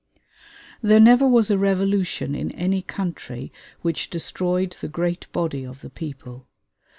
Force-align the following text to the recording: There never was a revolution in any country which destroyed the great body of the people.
There 0.81 0.99
never 0.99 1.27
was 1.27 1.51
a 1.51 1.59
revolution 1.59 2.33
in 2.33 2.49
any 2.53 2.81
country 2.81 3.53
which 3.83 4.09
destroyed 4.09 4.75
the 4.81 4.87
great 4.89 5.31
body 5.31 5.63
of 5.63 5.81
the 5.81 5.91
people. 5.91 6.47